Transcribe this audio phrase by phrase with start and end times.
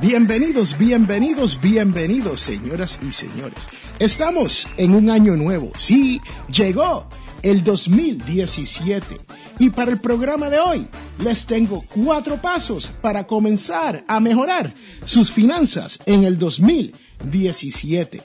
[0.00, 3.68] Bienvenidos, bienvenidos, bienvenidos, señoras y señores.
[4.00, 5.70] Estamos en un año nuevo.
[5.76, 7.06] Sí, llegó
[7.42, 9.16] el 2017.
[9.60, 15.30] Y para el programa de hoy les tengo cuatro pasos para comenzar a mejorar sus
[15.30, 18.22] finanzas en el 2017.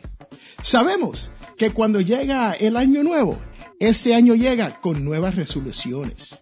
[0.64, 3.38] Sabemos que cuando llega el año nuevo,
[3.80, 6.36] este año llega con nuevas resoluciones.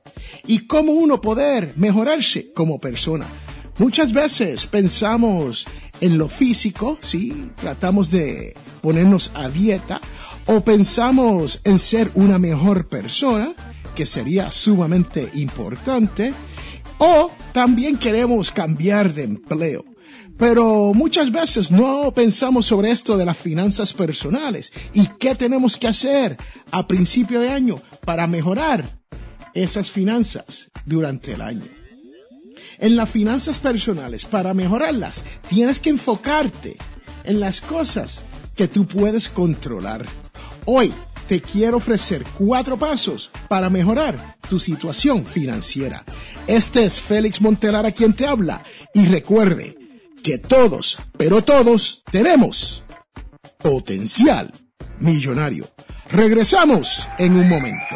[0.45, 3.27] Y cómo uno poder mejorarse como persona.
[3.77, 5.67] Muchas veces pensamos
[6.01, 10.01] en lo físico, sí, tratamos de ponernos a dieta
[10.47, 13.53] o pensamos en ser una mejor persona,
[13.95, 16.33] que sería sumamente importante,
[16.97, 19.85] o también queremos cambiar de empleo.
[20.37, 25.87] Pero muchas veces no pensamos sobre esto de las finanzas personales y qué tenemos que
[25.87, 26.35] hacer
[26.71, 28.99] a principio de año para mejorar
[29.53, 31.76] esas finanzas durante el año.
[32.79, 36.77] En las finanzas personales, para mejorarlas, tienes que enfocarte
[37.23, 38.23] en las cosas
[38.55, 40.05] que tú puedes controlar.
[40.65, 40.93] Hoy
[41.27, 46.05] te quiero ofrecer cuatro pasos para mejorar tu situación financiera.
[46.45, 49.77] Este es Félix Montelara quien te habla y recuerde
[50.23, 52.83] que todos, pero todos tenemos
[53.57, 54.53] potencial
[54.99, 55.67] millonario.
[56.09, 57.95] Regresamos en un momento.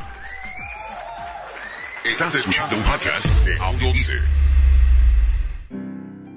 [2.11, 3.87] Estás escuchando un podcast de Audio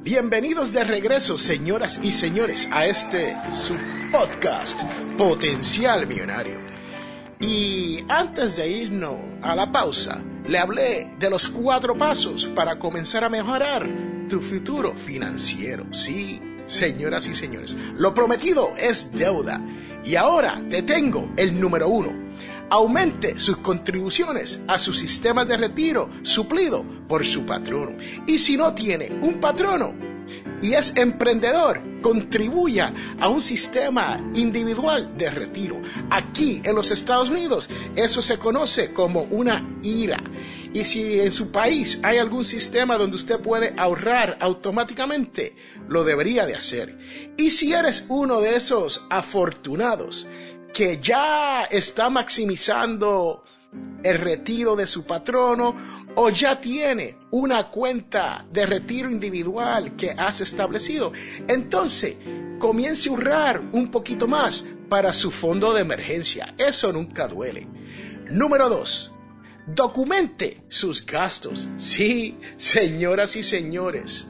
[0.04, 3.76] Bienvenidos de regreso, señoras y señores, a este su
[4.12, 4.80] podcast
[5.18, 6.58] Potencial Millonario.
[7.40, 13.24] Y antes de irnos a la pausa, le hablé de los cuatro pasos para comenzar
[13.24, 13.84] a mejorar
[14.28, 15.92] tu futuro financiero.
[15.92, 19.60] Sí, señoras y señores, lo prometido es deuda.
[20.04, 22.24] Y ahora te tengo el número uno
[22.70, 27.96] aumente sus contribuciones a su sistema de retiro suplido por su patrono.
[28.26, 29.94] Y si no tiene un patrono
[30.62, 35.80] y es emprendedor, contribuya a un sistema individual de retiro.
[36.10, 40.22] Aquí en los Estados Unidos eso se conoce como una IRA.
[40.72, 45.54] Y si en su país hay algún sistema donde usted puede ahorrar automáticamente,
[45.88, 46.98] lo debería de hacer.
[47.36, 50.26] Y si eres uno de esos afortunados
[50.74, 53.44] que ya está maximizando
[54.02, 60.40] el retiro de su patrono o ya tiene una cuenta de retiro individual que has
[60.40, 61.12] establecido,
[61.46, 62.16] entonces
[62.58, 66.54] comience a ahorrar un poquito más para su fondo de emergencia.
[66.58, 67.68] Eso nunca duele.
[68.30, 69.12] Número dos,
[69.66, 71.68] documente sus gastos.
[71.76, 74.28] Sí, señoras y señores,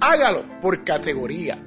[0.00, 1.58] hágalo por categoría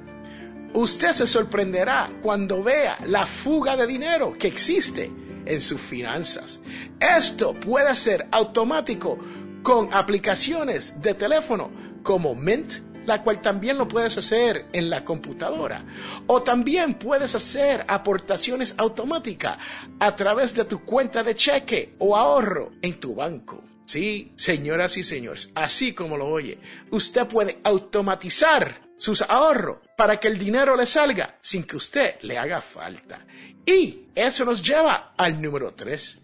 [0.76, 5.10] usted se sorprenderá cuando vea la fuga de dinero que existe
[5.46, 6.60] en sus finanzas.
[7.00, 9.18] Esto puede ser automático
[9.62, 11.70] con aplicaciones de teléfono
[12.02, 12.74] como Mint,
[13.06, 15.82] la cual también lo puedes hacer en la computadora.
[16.26, 19.56] O también puedes hacer aportaciones automáticas
[19.98, 23.64] a través de tu cuenta de cheque o ahorro en tu banco.
[23.86, 26.58] Sí, señoras y señores, así como lo oye,
[26.90, 32.38] usted puede automatizar sus ahorros para que el dinero le salga sin que usted le
[32.38, 33.26] haga falta.
[33.64, 36.18] Y eso nos lleva al número 3.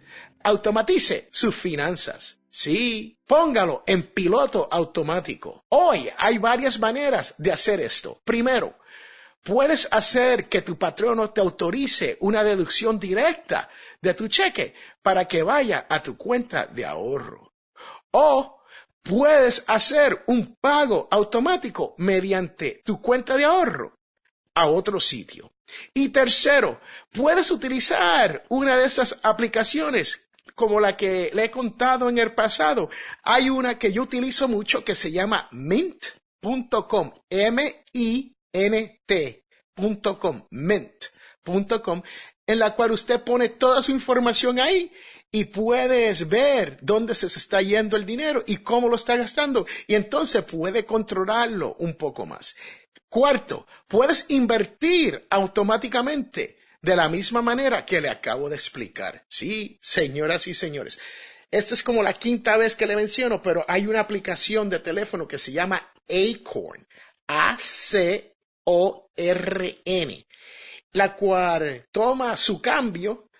[0.45, 2.39] Automatice sus finanzas.
[2.51, 5.65] Sí, póngalo en piloto automático.
[5.71, 8.21] Hoy hay varias maneras de hacer esto.
[8.25, 8.77] Primero,
[9.43, 13.69] Puedes hacer que tu patrono te autorice una deducción directa
[14.01, 14.73] de tu cheque
[15.03, 17.53] para que vaya a tu cuenta de ahorro.
[18.13, 18.62] O
[19.03, 23.99] puedes hacer un pago automático mediante tu cuenta de ahorro
[24.55, 25.53] a otro sitio.
[25.95, 26.81] Y tercero,
[27.13, 32.91] puedes utilizar una de esas aplicaciones como la que le he contado en el pasado.
[33.23, 38.33] Hay una que yo utilizo mucho que se llama mint.com, M-I-N-T.com,
[40.51, 42.03] mint.com,
[42.47, 44.93] en la cual usted pone toda su información ahí
[45.35, 49.95] y puedes ver dónde se está yendo el dinero y cómo lo está gastando y
[49.95, 52.55] entonces puede controlarlo un poco más.
[53.09, 59.25] Cuarto, puedes invertir automáticamente de la misma manera que le acabo de explicar.
[59.29, 60.99] Sí, señoras y señores.
[61.51, 65.27] Esta es como la quinta vez que le menciono, pero hay una aplicación de teléfono
[65.29, 66.87] que se llama Acorn.
[67.27, 68.37] A-C-O-R-N.
[70.93, 73.31] La cual toma su cambio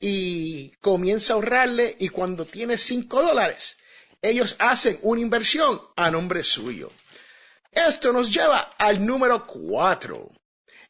[0.00, 3.78] y comienza a ahorrarle y cuando tiene cinco dólares,
[4.22, 6.92] ellos hacen una inversión a nombre suyo.
[7.70, 10.30] Esto nos lleva al número cuatro.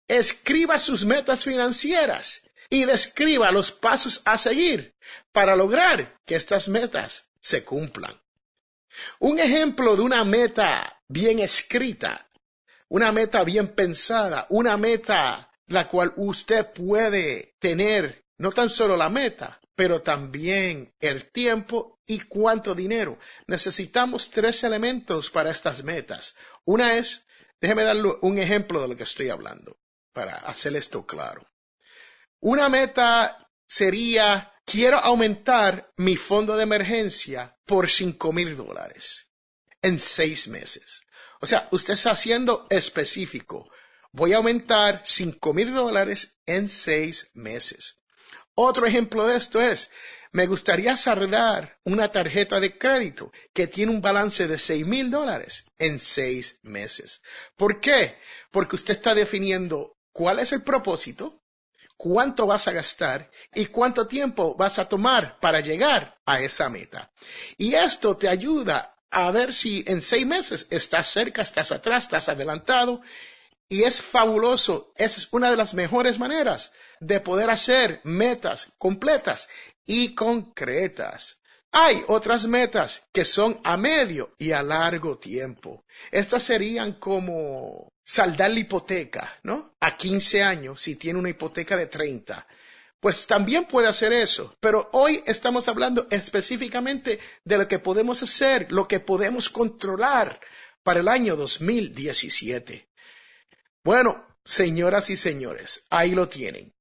[0.07, 4.95] Escriba sus metas financieras y describa los pasos a seguir
[5.33, 8.15] para lograr que estas metas se cumplan.
[9.21, 12.29] Un ejemplo de una meta bien escrita,
[12.89, 19.09] una meta bien pensada, una meta la cual usted puede tener no tan solo la
[19.09, 23.19] meta, pero también el tiempo y cuánto dinero.
[23.47, 26.35] Necesitamos tres elementos para estas metas.
[26.65, 27.27] Una es,
[27.61, 29.77] déjeme darle un ejemplo de lo que estoy hablando
[30.13, 31.47] para hacer esto claro.
[32.41, 39.27] Una meta sería, quiero aumentar mi fondo de emergencia por cinco mil dólares
[39.83, 41.03] en seis meses.
[41.41, 43.71] O sea, usted está haciendo específico.
[44.13, 47.99] Voy a aumentar cinco mil dólares en seis meses.
[48.61, 49.89] Otro ejemplo de esto es,
[50.33, 55.65] me gustaría saldar una tarjeta de crédito que tiene un balance de seis mil dólares
[55.79, 57.23] en seis meses.
[57.57, 58.19] ¿Por qué?
[58.51, 61.45] Porque usted está definiendo cuál es el propósito,
[61.97, 67.13] cuánto vas a gastar y cuánto tiempo vas a tomar para llegar a esa meta.
[67.59, 72.29] Y esto te ayuda a ver si en seis meses estás cerca, estás atrás, estás
[72.29, 73.03] adelantado.
[73.69, 74.93] Y es fabuloso.
[74.97, 79.49] Esa es una de las mejores maneras de poder hacer metas completas
[79.85, 81.39] y concretas.
[81.71, 85.85] Hay otras metas que son a medio y a largo tiempo.
[86.11, 89.75] Estas serían como saldar la hipoteca, ¿no?
[89.81, 92.47] A 15 años, si tiene una hipoteca de 30.
[93.01, 94.57] Pues también puede hacer eso.
[94.61, 100.41] Pero hoy estamos hablando específicamente de lo que podemos hacer, lo que podemos controlar
[100.83, 102.88] para el año 2017.
[103.89, 106.75] Bueno, señoras y señores, ahí lo tienen.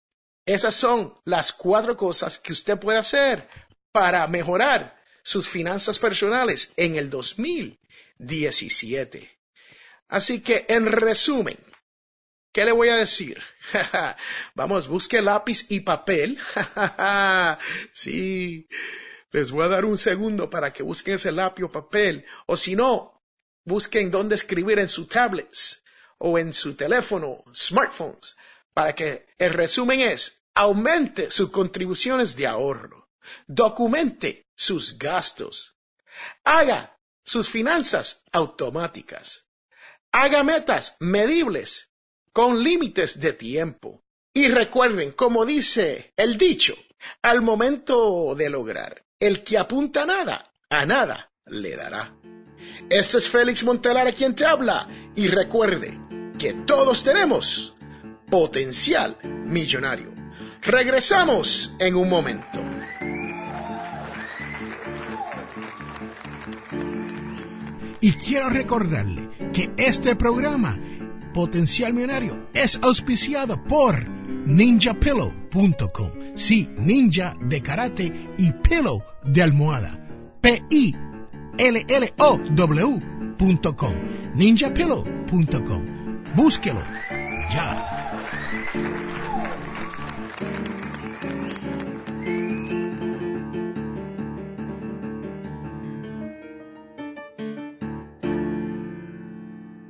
[0.46, 3.48] Esas son las cuatro cosas que usted puede hacer
[3.94, 9.40] para mejorar sus finanzas personales en el 2017.
[10.10, 11.58] Así que, en resumen,
[12.52, 13.42] ¿qué le voy a decir?
[14.54, 16.38] Vamos, busque lápiz y papel.
[17.94, 18.68] sí,
[19.32, 22.26] les voy a dar un segundo para que busquen ese lápiz o papel.
[22.48, 23.24] O si no,
[23.64, 25.82] busquen dónde escribir en su tablets
[26.20, 28.36] o en su teléfono, smartphones,
[28.74, 33.10] para que el resumen es aumente sus contribuciones de ahorro,
[33.46, 35.78] documente sus gastos,
[36.44, 39.48] haga sus finanzas automáticas,
[40.12, 41.92] haga metas medibles
[42.34, 44.04] con límites de tiempo.
[44.34, 46.76] Y recuerden, como dice el dicho,
[47.24, 52.16] al momento de lograr, el que apunta a nada, a nada le dará.
[52.90, 56.00] Esto es Félix Montelar a quien te habla y recuerde
[56.38, 57.76] que todos tenemos
[58.30, 60.14] potencial millonario.
[60.62, 62.60] Regresamos en un momento.
[68.00, 70.78] Y quiero recordarle que este programa,
[71.34, 76.12] Potencial Millonario, es auspiciado por ninjapillow.com.
[76.36, 80.08] Sí, ninja de karate y pillow de almohada.
[80.42, 81.04] P-I-L-L-O-W.com.
[84.36, 85.97] ninjapillow.com.
[86.36, 86.82] Búsquelo.
[87.52, 87.84] Ya.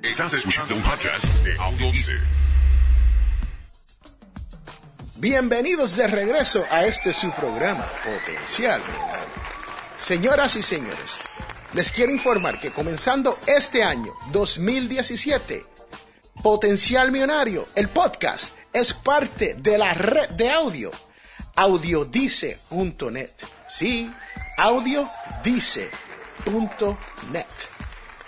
[0.02, 1.92] Estás escuchando un podcast de Audio
[5.18, 8.82] Bienvenidos de regreso a este su programa Potencial
[10.02, 11.18] Señoras y señores,
[11.74, 15.66] les quiero informar que comenzando este año 2017,
[16.42, 20.92] Potencial Millonario, el podcast, es parte de la red de audio
[21.58, 23.32] audiodice.net.
[23.68, 24.10] Sí,
[24.58, 25.86] audiodice.net.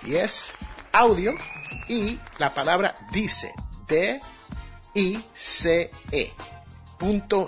[0.06, 0.52] Y es
[0.92, 1.34] audio
[1.88, 3.54] y la palabra dice,
[3.88, 4.24] D-I-C-E.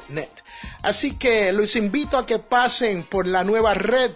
[0.08, 0.30] .net.
[0.82, 4.12] Así que los invito a que pasen por la nueva red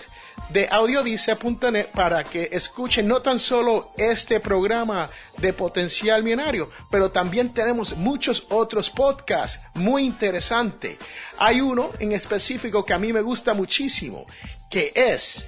[0.50, 7.54] de audiodice.net para que escuchen no tan solo este programa de potencial millonario, pero también
[7.54, 10.98] tenemos muchos otros podcasts muy interesantes.
[11.38, 14.26] Hay uno en específico que a mí me gusta muchísimo,
[14.70, 15.48] que es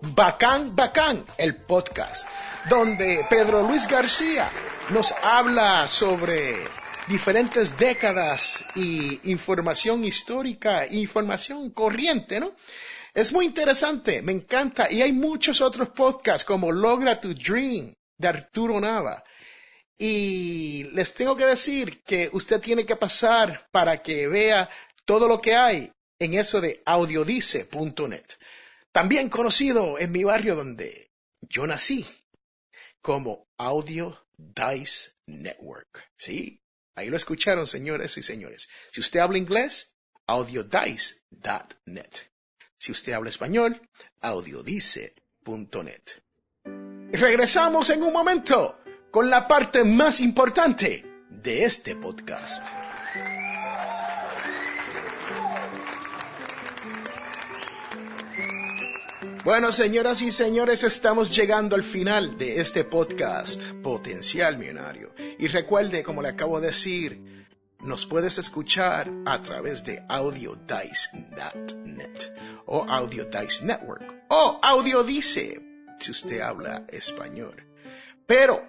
[0.00, 2.26] Bacán Bacán, el podcast,
[2.68, 4.50] donde Pedro Luis García
[4.90, 6.54] nos habla sobre
[7.08, 12.52] diferentes décadas y información histórica, información corriente, ¿no?
[13.14, 14.90] Es muy interesante, me encanta.
[14.90, 19.22] Y hay muchos otros podcasts como Logra tu Dream de Arturo Nava.
[19.96, 24.70] Y les tengo que decir que usted tiene que pasar para que vea
[25.04, 28.26] todo lo que hay en eso de audiodice.net.
[28.92, 31.10] También conocido en mi barrio donde
[31.40, 32.06] yo nací
[33.00, 36.10] como Audio Dice Network.
[36.16, 36.60] Sí,
[36.94, 38.68] ahí lo escucharon, señores y señores.
[38.92, 39.94] Si usted habla inglés,
[40.26, 42.12] audiodice.net.
[42.78, 43.80] Si usted habla español,
[44.20, 46.02] audiodice.net.
[47.12, 48.78] Regresamos en un momento
[49.10, 52.64] con la parte más importante de este podcast.
[59.44, 65.14] Bueno, señoras y señores, estamos llegando al final de este podcast, Potencial Millonario.
[65.38, 67.46] Y recuerde, como le acabo de decir,
[67.80, 71.78] nos puedes escuchar a través de audiodice.net
[72.68, 75.60] o Audiodice Network o Audiodice
[75.98, 77.64] si usted habla español.
[78.26, 78.62] Pero,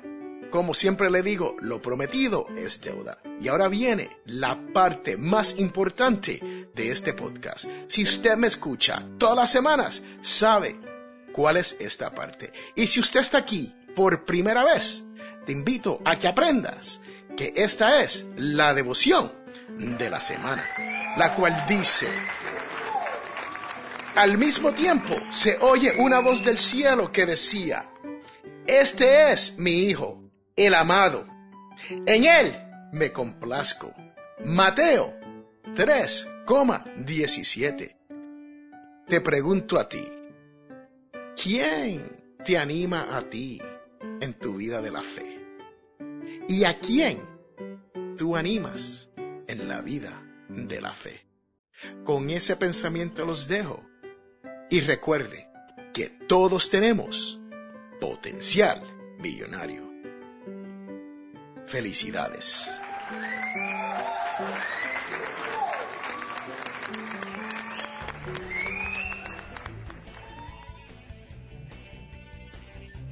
[0.52, 3.20] como siempre le digo, lo prometido es deuda.
[3.40, 7.66] Y ahora viene la parte más importante de este podcast.
[7.88, 10.80] Si usted me escucha todas las semanas, sabe
[11.34, 12.52] cuál es esta parte.
[12.76, 15.04] Y si usted está aquí por primera vez,
[15.46, 17.00] te invito a que aprendas
[17.36, 19.32] que esta es la devoción
[19.78, 20.66] de la semana,
[21.18, 22.08] la cual dice,
[24.20, 27.90] al mismo tiempo se oye una voz del cielo que decía,
[28.68, 31.26] este es mi Hijo, el amado,
[31.90, 32.54] en él
[32.92, 33.94] me complazco.
[34.44, 35.18] Mateo
[35.74, 37.96] 3,17.
[39.08, 40.06] Te pregunto a ti,
[41.42, 43.62] ¿quién te anima a ti
[44.20, 45.40] en tu vida de la fe?
[46.50, 47.22] ¿Y a quién
[48.18, 49.08] tú animas
[49.48, 51.26] en la vida de la fe?
[52.04, 53.88] Con ese pensamiento los dejo.
[54.70, 55.50] Y recuerde
[55.94, 57.40] que todos tenemos
[58.00, 58.82] potencial
[59.18, 59.90] millonario.
[61.66, 62.70] Felicidades.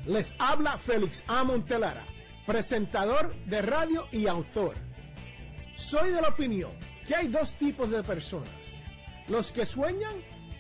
[0.06, 1.44] Les habla Félix A.
[1.44, 2.06] Montelara
[2.48, 4.74] presentador de radio y autor.
[5.76, 6.72] Soy de la opinión
[7.06, 8.50] que hay dos tipos de personas,
[9.28, 10.16] los que sueñan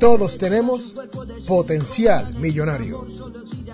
[0.00, 0.94] todos tenemos
[1.46, 3.06] potencial millonario.